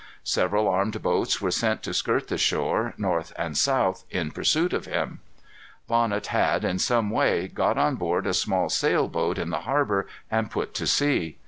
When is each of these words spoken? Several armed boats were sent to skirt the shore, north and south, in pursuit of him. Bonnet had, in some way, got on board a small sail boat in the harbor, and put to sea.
Several 0.23 0.67
armed 0.67 0.99
boats 1.03 1.41
were 1.41 1.51
sent 1.51 1.83
to 1.83 1.93
skirt 1.93 2.27
the 2.27 2.39
shore, 2.39 2.95
north 2.97 3.33
and 3.37 3.55
south, 3.55 4.03
in 4.09 4.31
pursuit 4.31 4.73
of 4.73 4.87
him. 4.87 5.19
Bonnet 5.87 6.25
had, 6.25 6.65
in 6.65 6.79
some 6.79 7.11
way, 7.11 7.47
got 7.47 7.77
on 7.77 7.97
board 7.97 8.25
a 8.25 8.33
small 8.33 8.67
sail 8.67 9.07
boat 9.07 9.37
in 9.37 9.51
the 9.51 9.61
harbor, 9.61 10.07
and 10.31 10.49
put 10.49 10.73
to 10.73 10.87
sea. 10.87 11.37